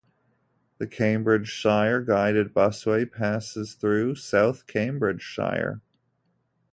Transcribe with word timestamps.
The 0.79 0.87
Cambridgeshire 0.87 2.01
Guided 2.01 2.55
Busway 2.55 3.05
passes 3.11 3.75
through 3.75 4.15
South 4.15 4.65
Cambridgeshire. 4.65 5.79